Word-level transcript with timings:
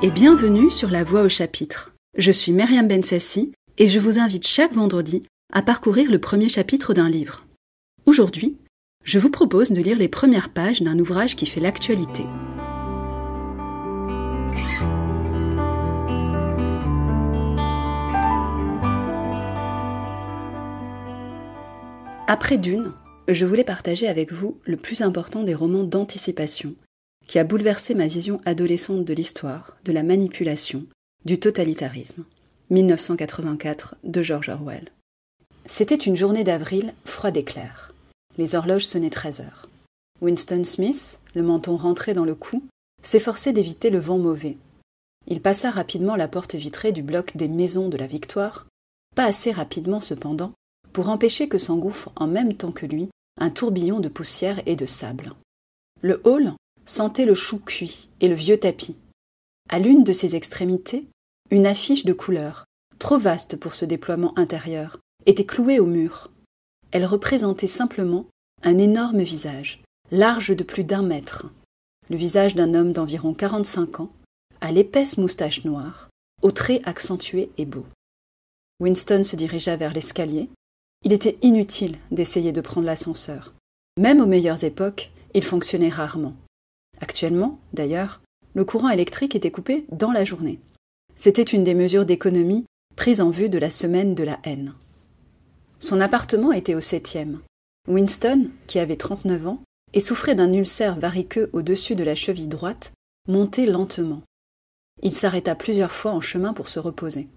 et 0.00 0.12
bienvenue 0.12 0.70
sur 0.70 0.90
La 0.90 1.02
Voix 1.02 1.22
au 1.22 1.28
chapitre. 1.28 1.92
Je 2.16 2.30
suis 2.30 2.52
Myriam 2.52 2.86
Bensassi 2.86 3.50
et 3.78 3.88
je 3.88 3.98
vous 3.98 4.20
invite 4.20 4.46
chaque 4.46 4.72
vendredi 4.72 5.22
à 5.52 5.60
parcourir 5.60 6.08
le 6.08 6.20
premier 6.20 6.48
chapitre 6.48 6.94
d'un 6.94 7.08
livre. 7.08 7.46
Aujourd'hui, 8.06 8.56
je 9.02 9.18
vous 9.18 9.30
propose 9.30 9.72
de 9.72 9.82
lire 9.82 9.98
les 9.98 10.06
premières 10.06 10.50
pages 10.50 10.82
d'un 10.82 11.00
ouvrage 11.00 11.34
qui 11.34 11.46
fait 11.46 11.60
l'actualité. 11.60 12.22
Après 22.28 22.58
Dune, 22.58 22.92
je 23.26 23.46
voulais 23.46 23.64
partager 23.64 24.06
avec 24.06 24.32
vous 24.32 24.58
le 24.64 24.76
plus 24.76 25.02
important 25.02 25.42
des 25.42 25.56
romans 25.56 25.82
d'anticipation 25.82 26.76
qui 27.28 27.38
a 27.38 27.44
bouleversé 27.44 27.94
ma 27.94 28.08
vision 28.08 28.40
adolescente 28.46 29.04
de 29.04 29.14
l'histoire, 29.14 29.76
de 29.84 29.92
la 29.92 30.02
manipulation, 30.02 30.86
du 31.24 31.38
totalitarisme. 31.38 32.24
1984 32.70 33.96
de 34.02 34.22
George 34.22 34.48
Orwell. 34.48 34.90
C'était 35.66 35.94
une 35.94 36.16
journée 36.16 36.44
d'avril 36.44 36.94
froide 37.04 37.36
et 37.36 37.44
claire. 37.44 37.92
Les 38.38 38.54
horloges 38.54 38.86
sonnaient 38.86 39.10
13 39.10 39.40
heures. 39.40 39.68
Winston 40.20 40.64
Smith, 40.64 41.20
le 41.34 41.42
menton 41.42 41.76
rentré 41.76 42.14
dans 42.14 42.24
le 42.24 42.34
cou, 42.34 42.64
s'efforçait 43.02 43.52
d'éviter 43.52 43.90
le 43.90 44.00
vent 44.00 44.18
mauvais. 44.18 44.56
Il 45.26 45.40
passa 45.40 45.70
rapidement 45.70 46.16
la 46.16 46.28
porte 46.28 46.54
vitrée 46.54 46.92
du 46.92 47.02
bloc 47.02 47.36
des 47.36 47.48
maisons 47.48 47.88
de 47.88 47.96
la 47.96 48.06
Victoire, 48.06 48.66
pas 49.14 49.24
assez 49.24 49.52
rapidement 49.52 50.00
cependant 50.00 50.52
pour 50.94 51.10
empêcher 51.10 51.48
que 51.48 51.58
s'engouffre 51.58 52.10
en 52.16 52.26
même 52.26 52.54
temps 52.54 52.72
que 52.72 52.86
lui 52.86 53.08
un 53.38 53.50
tourbillon 53.50 54.00
de 54.00 54.08
poussière 54.08 54.62
et 54.66 54.76
de 54.76 54.86
sable. 54.86 55.32
Le 56.00 56.20
hall 56.24 56.54
sentait 56.88 57.26
le 57.26 57.34
chou 57.34 57.58
cuit 57.58 58.08
et 58.20 58.28
le 58.28 58.34
vieux 58.34 58.58
tapis. 58.58 58.96
À 59.68 59.78
l'une 59.78 60.04
de 60.04 60.12
ses 60.12 60.34
extrémités, 60.34 61.06
une 61.50 61.66
affiche 61.66 62.04
de 62.04 62.14
couleur, 62.14 62.64
trop 62.98 63.18
vaste 63.18 63.56
pour 63.56 63.74
ce 63.74 63.84
déploiement 63.84 64.36
intérieur, 64.38 64.98
était 65.26 65.44
clouée 65.44 65.80
au 65.80 65.86
mur. 65.86 66.30
Elle 66.90 67.04
représentait 67.04 67.66
simplement 67.66 68.26
un 68.62 68.78
énorme 68.78 69.22
visage, 69.22 69.82
large 70.10 70.56
de 70.56 70.64
plus 70.64 70.84
d'un 70.84 71.02
mètre, 71.02 71.46
le 72.08 72.16
visage 72.16 72.54
d'un 72.54 72.72
homme 72.72 72.94
d'environ 72.94 73.34
quarante-cinq 73.34 74.00
ans, 74.00 74.10
à 74.62 74.72
l'épaisse 74.72 75.18
moustache 75.18 75.64
noire, 75.64 76.08
aux 76.40 76.52
traits 76.52 76.82
accentués 76.86 77.50
et 77.58 77.66
beaux. 77.66 77.86
Winston 78.80 79.24
se 79.24 79.36
dirigea 79.36 79.76
vers 79.76 79.92
l'escalier. 79.92 80.48
Il 81.04 81.12
était 81.12 81.36
inutile 81.42 81.96
d'essayer 82.10 82.52
de 82.52 82.60
prendre 82.60 82.86
l'ascenseur. 82.86 83.52
Même 83.98 84.20
aux 84.20 84.26
meilleures 84.26 84.64
époques, 84.64 85.10
il 85.34 85.44
fonctionnait 85.44 85.90
rarement. 85.90 86.34
Actuellement, 87.00 87.58
d'ailleurs, 87.72 88.20
le 88.54 88.64
courant 88.64 88.88
électrique 88.88 89.34
était 89.34 89.50
coupé 89.50 89.84
dans 89.92 90.12
la 90.12 90.24
journée. 90.24 90.58
C'était 91.14 91.42
une 91.42 91.64
des 91.64 91.74
mesures 91.74 92.06
d'économie 92.06 92.64
prises 92.96 93.20
en 93.20 93.30
vue 93.30 93.48
de 93.48 93.58
la 93.58 93.70
semaine 93.70 94.14
de 94.14 94.24
la 94.24 94.40
haine. 94.44 94.74
Son 95.78 96.00
appartement 96.00 96.52
était 96.52 96.74
au 96.74 96.80
septième. 96.80 97.40
Winston, 97.86 98.50
qui 98.66 98.78
avait 98.80 98.96
trente-neuf 98.96 99.46
ans 99.46 99.62
et 99.92 100.00
souffrait 100.00 100.34
d'un 100.34 100.52
ulcère 100.52 100.98
variqueux 100.98 101.48
au-dessus 101.52 101.94
de 101.94 102.04
la 102.04 102.14
cheville 102.14 102.48
droite, 102.48 102.92
montait 103.28 103.66
lentement. 103.66 104.22
Il 105.02 105.14
s'arrêta 105.14 105.54
plusieurs 105.54 105.92
fois 105.92 106.12
en 106.12 106.20
chemin 106.20 106.52
pour 106.52 106.68
se 106.68 106.80
reposer. 106.80 107.28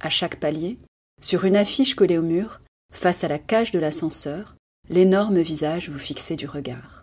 À 0.00 0.10
chaque 0.10 0.40
palier, 0.40 0.78
sur 1.22 1.44
une 1.44 1.56
affiche 1.56 1.94
collée 1.94 2.18
au 2.18 2.22
mur, 2.22 2.60
face 2.92 3.24
à 3.24 3.28
la 3.28 3.38
cage 3.38 3.70
de 3.70 3.78
l'ascenseur, 3.78 4.56
l'énorme 4.90 5.40
visage 5.40 5.88
vous 5.88 5.98
fixait 5.98 6.36
du 6.36 6.46
regard. 6.46 6.95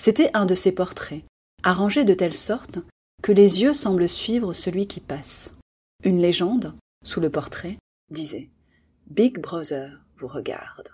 C'était 0.00 0.30
un 0.32 0.46
de 0.46 0.54
ses 0.54 0.72
portraits, 0.72 1.24
arrangé 1.62 2.04
de 2.04 2.14
telle 2.14 2.32
sorte 2.32 2.78
que 3.22 3.32
les 3.32 3.60
yeux 3.60 3.74
semblent 3.74 4.08
suivre 4.08 4.54
celui 4.54 4.86
qui 4.86 4.98
passe. 4.98 5.52
Une 6.02 6.22
légende, 6.22 6.72
sous 7.04 7.20
le 7.20 7.28
portrait, 7.28 7.76
disait 8.10 8.48
Big 9.08 9.38
Brother 9.38 10.00
vous 10.16 10.26
regarde. 10.26 10.88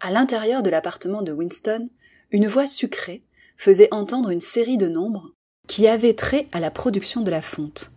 À 0.00 0.10
l'intérieur 0.10 0.62
de 0.62 0.68
l'appartement 0.68 1.22
de 1.22 1.32
Winston, 1.32 1.88
une 2.30 2.48
voix 2.48 2.66
sucrée 2.66 3.22
faisait 3.56 3.88
entendre 3.94 4.28
une 4.28 4.42
série 4.42 4.76
de 4.76 4.90
nombres 4.90 5.32
qui 5.66 5.88
avaient 5.88 6.12
trait 6.12 6.48
à 6.52 6.60
la 6.60 6.70
production 6.70 7.22
de 7.22 7.30
la 7.30 7.40
fonte. 7.40 7.92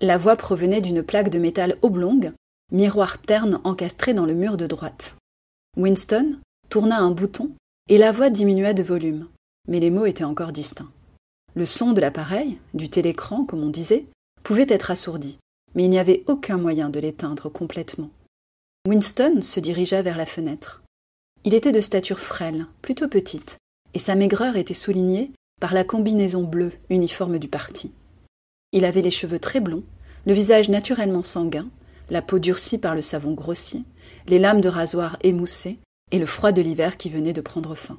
La 0.00 0.16
voix 0.16 0.36
provenait 0.36 0.80
d'une 0.80 1.02
plaque 1.02 1.30
de 1.30 1.40
métal 1.40 1.76
oblongue, 1.82 2.34
miroir 2.70 3.20
terne 3.20 3.60
encastré 3.64 4.14
dans 4.14 4.26
le 4.26 4.34
mur 4.34 4.56
de 4.56 4.68
droite. 4.68 5.16
Winston 5.76 6.38
tourna 6.68 7.00
un 7.00 7.10
bouton 7.10 7.50
et 7.88 7.98
la 7.98 8.12
voix 8.12 8.30
diminua 8.30 8.74
de 8.74 8.84
volume, 8.84 9.26
mais 9.68 9.80
les 9.80 9.90
mots 9.90 10.06
étaient 10.06 10.24
encore 10.24 10.52
distincts. 10.52 10.90
Le 11.54 11.66
son 11.66 11.92
de 11.92 12.00
l'appareil, 12.00 12.58
du 12.74 12.88
télécran 12.88 13.44
comme 13.44 13.62
on 13.62 13.70
disait, 13.70 14.06
pouvait 14.42 14.66
être 14.68 14.90
assourdi, 14.90 15.38
mais 15.74 15.84
il 15.84 15.90
n'y 15.90 15.98
avait 15.98 16.24
aucun 16.26 16.58
moyen 16.58 16.90
de 16.90 17.00
l'éteindre 17.00 17.48
complètement. 17.48 18.10
Winston 18.88 19.42
se 19.42 19.60
dirigea 19.60 20.02
vers 20.02 20.16
la 20.16 20.26
fenêtre. 20.26 20.82
Il 21.44 21.54
était 21.54 21.72
de 21.72 21.80
stature 21.80 22.20
frêle, 22.20 22.66
plutôt 22.82 23.08
petite, 23.08 23.58
et 23.94 23.98
sa 23.98 24.14
maigreur 24.14 24.56
était 24.56 24.74
soulignée 24.74 25.32
par 25.60 25.74
la 25.74 25.84
combinaison 25.84 26.42
bleue 26.42 26.72
uniforme 26.88 27.38
du 27.38 27.48
parti. 27.48 27.92
Il 28.72 28.84
avait 28.84 29.02
les 29.02 29.10
cheveux 29.10 29.38
très 29.38 29.60
blonds, 29.60 29.84
le 30.26 30.32
visage 30.32 30.68
naturellement 30.68 31.22
sanguin, 31.22 31.68
la 32.08 32.22
peau 32.22 32.38
durcie 32.38 32.78
par 32.78 32.94
le 32.94 33.02
savon 33.02 33.32
grossier, 33.32 33.82
les 34.26 34.38
lames 34.38 34.60
de 34.60 34.68
rasoir 34.68 35.16
émoussées 35.22 35.78
et 36.10 36.18
le 36.18 36.26
froid 36.26 36.52
de 36.52 36.62
l'hiver 36.62 36.96
qui 36.96 37.10
venait 37.10 37.32
de 37.32 37.40
prendre 37.40 37.74
fin. 37.74 37.98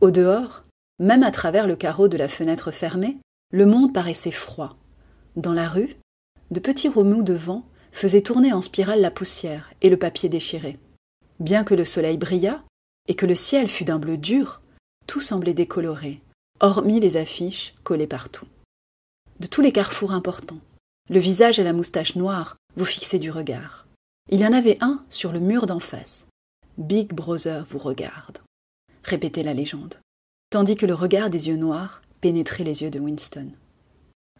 Au 0.00 0.10
dehors, 0.10 0.64
même 0.98 1.22
à 1.22 1.30
travers 1.30 1.66
le 1.66 1.76
carreau 1.76 2.08
de 2.08 2.16
la 2.16 2.28
fenêtre 2.28 2.70
fermée, 2.70 3.18
le 3.50 3.66
monde 3.66 3.92
paraissait 3.92 4.30
froid. 4.30 4.76
Dans 5.36 5.52
la 5.52 5.68
rue, 5.68 5.96
de 6.50 6.60
petits 6.60 6.88
remous 6.88 7.22
de 7.22 7.34
vent 7.34 7.66
faisaient 7.92 8.22
tourner 8.22 8.52
en 8.52 8.60
spirale 8.60 9.00
la 9.00 9.10
poussière 9.10 9.72
et 9.80 9.90
le 9.90 9.96
papier 9.96 10.28
déchiré. 10.28 10.78
Bien 11.40 11.64
que 11.64 11.74
le 11.74 11.84
soleil 11.84 12.18
brillât 12.18 12.62
et 13.08 13.14
que 13.14 13.26
le 13.26 13.34
ciel 13.34 13.68
fût 13.68 13.84
d'un 13.84 13.98
bleu 13.98 14.16
dur, 14.16 14.60
tout 15.06 15.20
semblait 15.20 15.54
décoloré, 15.54 16.20
hormis 16.60 17.00
les 17.00 17.16
affiches 17.16 17.74
collées 17.82 18.06
partout. 18.06 18.46
De 19.40 19.46
tous 19.46 19.60
les 19.60 19.72
carrefours 19.72 20.12
importants, 20.12 20.60
le 21.10 21.18
visage 21.18 21.58
et 21.58 21.64
la 21.64 21.72
moustache 21.72 22.16
noire 22.16 22.56
vous 22.76 22.84
fixaient 22.84 23.18
du 23.18 23.30
regard. 23.30 23.86
Il 24.30 24.40
y 24.40 24.46
en 24.46 24.52
avait 24.52 24.78
un 24.80 25.04
sur 25.10 25.32
le 25.32 25.40
mur 25.40 25.66
d'en 25.66 25.80
face. 25.80 26.26
Big 26.78 27.12
Brother 27.12 27.66
vous 27.68 27.78
regarde, 27.78 28.38
répétait 29.04 29.42
la 29.42 29.54
légende 29.54 30.00
tandis 30.54 30.76
que 30.76 30.86
le 30.86 30.94
regard 30.94 31.30
des 31.30 31.48
yeux 31.48 31.56
noirs 31.56 32.00
pénétrait 32.20 32.62
les 32.62 32.82
yeux 32.82 32.90
de 32.90 33.00
Winston. 33.00 33.48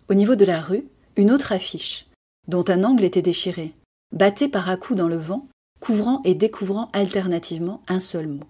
Au 0.08 0.14
niveau 0.14 0.36
de 0.36 0.44
la 0.44 0.60
rue, 0.60 0.86
une 1.16 1.32
autre 1.32 1.50
affiche, 1.50 2.06
dont 2.46 2.62
un 2.68 2.84
angle 2.84 3.02
était 3.02 3.20
déchiré, 3.20 3.74
battait 4.12 4.48
par 4.48 4.68
à 4.68 4.76
coups 4.76 4.96
dans 4.96 5.08
le 5.08 5.16
vent, 5.16 5.48
couvrant 5.80 6.22
et 6.22 6.36
découvrant 6.36 6.88
alternativement 6.92 7.82
un 7.88 7.98
seul 7.98 8.28
mot 8.28 8.44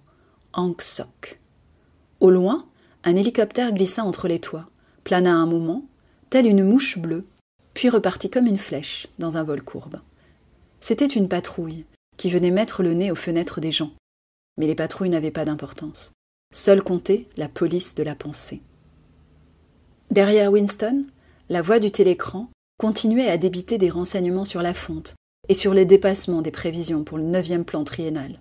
Hank 0.53 0.83
Sok. 0.83 1.41
Au 2.21 2.29
loin, 2.29 2.67
un 3.03 3.17
hélicoptère 3.17 3.73
glissa 3.73 4.05
entre 4.05 4.29
les 4.29 4.41
toits, 4.41 4.69
plana 5.03 5.33
un 5.33 5.47
moment, 5.47 5.87
telle 6.29 6.47
une 6.47 6.65
mouche 6.65 6.99
bleue, 6.99 7.25
puis 7.73 7.89
repartit 7.89 8.29
comme 8.29 8.47
une 8.47 8.59
flèche 8.59 9.07
dans 9.19 9.39
un 9.39 9.43
vol 9.43 9.63
courbe. 9.63 10.03
C'était 10.81 11.07
une 11.07 11.29
patrouille 11.29 11.87
qui 12.19 12.29
venait 12.29 12.51
mettre 12.51 12.83
le 12.83 12.93
nez 12.93 13.11
aux 13.11 13.17
fenêtres 13.17 13.63
des 13.63 13.73
gens. 13.73 13.93
Mais 14.57 14.67
les 14.67 14.75
patrouilles 14.75 15.11
n'avaient 15.11 15.31
pas 15.31 15.45
d'importance. 15.45 16.13
Seule 16.53 16.83
comptait 16.83 17.27
la 17.37 17.49
police 17.49 17.95
de 17.95 18.03
la 18.03 18.15
pensée. 18.15 18.63
Derrière 20.11 20.53
Winston, 20.53 21.07
la 21.49 21.63
voix 21.63 21.81
du 21.81 21.91
télécran 21.91 22.49
continuait 22.79 23.31
à 23.31 23.39
débiter 23.39 23.79
des 23.79 23.91
renseignements 23.91 24.45
sur 24.45 24.63
la 24.63 24.75
fonte 24.75 25.15
et 25.49 25.55
sur 25.55 25.75
les 25.75 25.85
dépassements 25.85 26.43
des 26.43 26.51
prévisions 26.51 27.05
pour 27.05 27.19
le 27.19 27.25
neuvième 27.25 27.65
plan 27.65 27.85
triennal. 27.85 28.41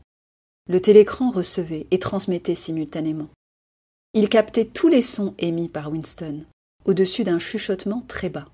Le 0.70 0.80
télécran 0.80 1.32
recevait 1.32 1.88
et 1.92 2.00
transmettait 2.00 2.56
simultanément. 2.56 3.30
Il 4.14 4.30
captait 4.30 4.66
tous 4.66 4.88
les 4.88 5.02
sons 5.02 5.34
émis 5.40 5.68
par 5.68 5.92
Winston, 5.92 6.46
au-dessus 6.86 7.24
d'un 7.24 7.40
chuchotement 7.40 8.04
très 8.08 8.30
bas. 8.30 8.48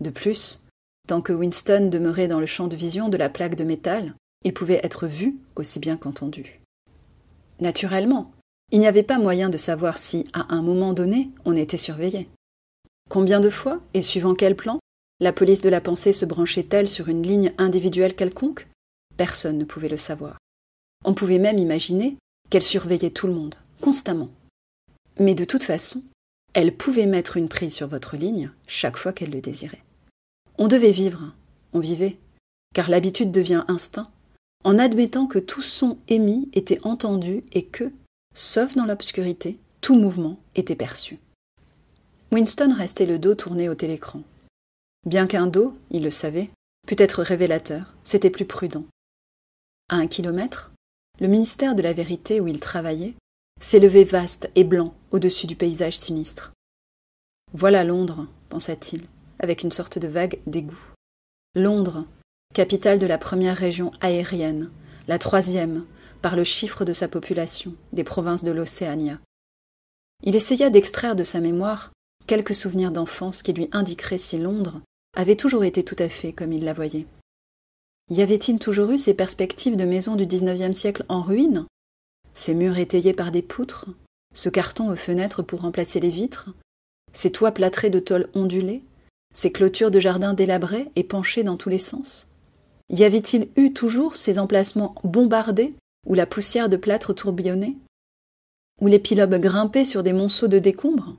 De 0.00 0.10
plus, 0.10 0.62
tant 1.06 1.20
que 1.20 1.32
Winston 1.32 1.88
demeurait 1.90 2.28
dans 2.28 2.40
le 2.40 2.46
champ 2.46 2.68
de 2.68 2.76
vision 2.76 3.08
de 3.08 3.16
la 3.16 3.28
plaque 3.28 3.56
de 3.56 3.64
métal, 3.64 4.14
il 4.44 4.54
pouvait 4.54 4.80
être 4.82 5.06
vu 5.06 5.36
aussi 5.56 5.80
bien 5.80 5.96
qu'entendu. 5.96 6.60
Naturellement, 7.60 8.32
il 8.72 8.80
n'y 8.80 8.86
avait 8.86 9.02
pas 9.02 9.18
moyen 9.18 9.48
de 9.48 9.56
savoir 9.56 9.98
si, 9.98 10.26
à 10.32 10.54
un 10.54 10.62
moment 10.62 10.92
donné, 10.92 11.30
on 11.44 11.56
était 11.56 11.78
surveillé. 11.78 12.28
Combien 13.08 13.40
de 13.40 13.50
fois, 13.50 13.80
et 13.94 14.02
suivant 14.02 14.34
quel 14.34 14.56
plan, 14.56 14.80
la 15.20 15.32
police 15.32 15.60
de 15.60 15.68
la 15.68 15.80
pensée 15.80 16.12
se 16.12 16.24
branchait-elle 16.24 16.88
sur 16.88 17.08
une 17.08 17.22
ligne 17.22 17.52
individuelle 17.58 18.16
quelconque? 18.16 18.66
Personne 19.16 19.58
ne 19.58 19.64
pouvait 19.64 19.88
le 19.88 19.96
savoir. 19.96 20.38
On 21.04 21.14
pouvait 21.14 21.38
même 21.38 21.58
imaginer 21.58 22.16
qu'elle 22.50 22.62
surveillait 22.62 23.10
tout 23.10 23.26
le 23.26 23.34
monde, 23.34 23.54
constamment. 23.80 24.28
Mais 25.18 25.34
de 25.34 25.44
toute 25.44 25.62
façon, 25.62 26.02
elle 26.52 26.74
pouvait 26.74 27.06
mettre 27.06 27.36
une 27.36 27.48
prise 27.48 27.74
sur 27.74 27.88
votre 27.88 28.16
ligne 28.16 28.50
chaque 28.66 28.96
fois 28.96 29.12
qu'elle 29.12 29.30
le 29.30 29.40
désirait. 29.40 29.82
On 30.58 30.68
devait 30.68 30.90
vivre, 30.90 31.32
on 31.72 31.80
vivait, 31.80 32.18
car 32.74 32.90
l'habitude 32.90 33.30
devient 33.30 33.64
instinct, 33.68 34.10
en 34.66 34.78
admettant 34.78 35.28
que 35.28 35.38
tout 35.38 35.62
son 35.62 35.96
émis 36.08 36.48
était 36.52 36.80
entendu 36.82 37.44
et 37.52 37.64
que, 37.64 37.92
Sauf 38.34 38.74
dans 38.74 38.84
l'obscurité, 38.84 39.58
tout 39.80 39.94
mouvement 39.94 40.40
était 40.56 40.74
perçu. 40.74 41.20
Winston 42.32 42.74
restait 42.76 43.06
le 43.06 43.20
dos 43.20 43.36
tourné 43.36 43.68
au 43.68 43.76
télécran, 43.76 44.22
Bien 45.06 45.28
qu'un 45.28 45.46
dos, 45.46 45.78
il 45.92 46.02
le 46.02 46.10
savait, 46.10 46.50
pût 46.84 46.96
être 46.98 47.22
révélateur, 47.22 47.94
c'était 48.02 48.28
plus 48.28 48.44
prudent. 48.44 48.84
À 49.88 49.96
un 49.96 50.08
kilomètre, 50.08 50.72
le 51.20 51.28
ministère 51.28 51.76
de 51.76 51.82
la 51.82 51.92
vérité 51.92 52.40
où 52.40 52.48
il 52.48 52.58
travaillait 52.58 53.14
s'élevait 53.60 54.02
vaste 54.02 54.50
et 54.56 54.64
blanc 54.64 54.94
au-dessus 55.12 55.46
du 55.46 55.54
paysage 55.54 55.96
sinistre. 55.96 56.52
Voilà 57.54 57.84
Londres, 57.84 58.26
pensa-t-il, 58.48 59.06
avec 59.38 59.62
une 59.62 59.70
sorte 59.70 60.00
de 60.00 60.08
vague 60.08 60.40
dégoût. 60.48 60.92
Londres, 61.54 62.04
capitale 62.54 62.98
de 62.98 63.06
la 63.06 63.18
première 63.18 63.56
région 63.56 63.90
aérienne, 64.00 64.70
la 65.08 65.18
troisième, 65.18 65.84
par 66.22 66.36
le 66.36 66.44
chiffre 66.44 66.84
de 66.84 66.92
sa 66.92 67.08
population, 67.08 67.74
des 67.92 68.04
provinces 68.04 68.44
de 68.44 68.50
l'Océania. 68.50 69.18
Il 70.24 70.34
essaya 70.34 70.70
d'extraire 70.70 71.16
de 71.16 71.24
sa 71.24 71.40
mémoire 71.40 71.92
quelques 72.26 72.54
souvenirs 72.54 72.90
d'enfance 72.90 73.42
qui 73.42 73.52
lui 73.52 73.68
indiqueraient 73.72 74.18
si 74.18 74.38
Londres 74.38 74.80
avait 75.16 75.36
toujours 75.36 75.64
été 75.64 75.84
tout 75.84 75.96
à 75.98 76.08
fait 76.08 76.32
comme 76.32 76.52
il 76.52 76.64
la 76.64 76.72
voyait. 76.72 77.06
Y 78.10 78.22
avait-il 78.22 78.58
toujours 78.58 78.90
eu 78.90 78.98
ces 78.98 79.14
perspectives 79.14 79.76
de 79.76 79.84
maisons 79.84 80.16
du 80.16 80.26
XIXe 80.26 80.76
siècle 80.76 81.04
en 81.08 81.22
ruine? 81.22 81.66
Ces 82.34 82.54
murs 82.54 82.78
étayés 82.78 83.14
par 83.14 83.32
des 83.32 83.42
poutres? 83.42 83.86
Ce 84.34 84.48
carton 84.48 84.90
aux 84.90 84.96
fenêtres 84.96 85.42
pour 85.42 85.62
remplacer 85.62 86.00
les 86.00 86.10
vitres? 86.10 86.50
Ces 87.12 87.32
toits 87.32 87.52
plâtrés 87.52 87.90
de 87.90 87.98
tôle 87.98 88.28
ondulée 88.34 88.82
Ces 89.34 89.50
clôtures 89.50 89.90
de 89.90 90.00
jardins 90.00 90.34
délabrées 90.34 90.90
et 90.96 91.04
penchées 91.04 91.42
dans 91.42 91.56
tous 91.56 91.68
les 91.68 91.78
sens? 91.78 92.25
Y 92.90 93.04
avait-il 93.04 93.48
eu 93.56 93.72
toujours 93.72 94.16
ces 94.16 94.38
emplacements 94.38 94.94
bombardés 95.04 95.74
où 96.06 96.14
la 96.14 96.26
poussière 96.26 96.68
de 96.68 96.76
plâtre 96.76 97.14
tourbillonnait 97.14 97.76
Où 98.80 98.86
les 98.86 98.98
pilobes 98.98 99.34
grimpaient 99.36 99.84
sur 99.84 100.02
des 100.02 100.12
monceaux 100.12 100.48
de 100.48 100.58
décombres 100.58 101.16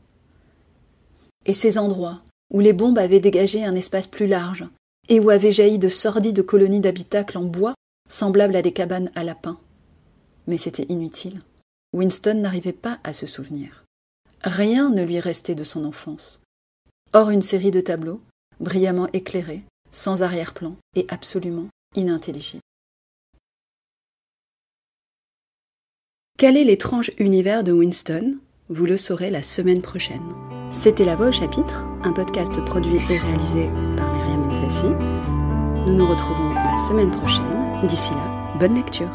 et 1.48 1.54
ces 1.54 1.78
endroits 1.78 2.22
où 2.54 2.60
les 2.60 2.74
bombes 2.74 3.00
avaient 3.00 3.20
dégagé 3.20 3.66
un 3.66 3.76
espace 3.76 4.08
plus 4.08 4.28
large, 4.28 4.66
et 5.10 5.20
où 5.20 5.30
avaient 5.30 5.52
jailli 5.52 5.80
de 5.80 5.90
sordides 5.90 6.44
colonies 6.44 6.80
d'habitacles 6.80 7.38
en 7.38 7.44
bois 7.44 7.74
semblables 8.10 8.56
à 8.56 8.62
des 8.62 8.72
cabanes 8.72 9.12
à 9.16 9.24
lapins. 9.24 9.60
Mais 10.48 10.58
c'était 10.58 10.86
inutile. 10.90 11.42
Winston 11.94 12.36
n'arrivait 12.36 12.74
pas 12.74 13.00
à 13.04 13.14
se 13.14 13.28
souvenir. 13.28 13.84
Rien 14.44 14.90
ne 14.90 15.04
lui 15.04 15.20
restait 15.20 15.56
de 15.56 15.64
son 15.64 15.84
enfance. 15.84 16.42
Hors 17.14 17.32
une 17.32 17.42
série 17.42 17.72
de 17.72 17.82
tableaux, 17.82 18.22
brillamment 18.60 19.10
éclairés, 19.12 19.64
sans 19.92 20.24
arrière-plan 20.24 20.76
et 20.96 21.06
absolument 21.10 21.68
inintelligibles. 21.96 22.62
Quel 26.38 26.56
est 26.56 26.64
l'étrange 26.64 27.12
univers 27.18 27.64
de 27.64 27.72
Winston? 27.72 28.38
Vous 28.70 28.86
le 28.86 28.98
saurez 28.98 29.32
la 29.32 29.42
semaine 29.42 29.82
prochaine. 29.82 30.22
C'était 30.72 31.06
La 31.06 31.16
Voix 31.16 31.30
au 31.30 31.32
chapitre, 31.32 31.86
un 32.04 32.14
podcast 32.14 32.54
produit 32.66 32.98
et 32.98 33.18
réalisé 33.18 33.68
par 33.98 34.14
Myriam 34.14 34.44
Ensassi. 34.50 34.86
Nous 35.88 35.96
nous 35.96 36.06
retrouvons 36.06 36.50
la 36.50 36.78
semaine 36.78 37.12
prochaine. 37.12 37.88
D'ici 37.88 38.12
là, 38.12 38.58
bonne 38.60 38.76
lecture. 38.76 39.10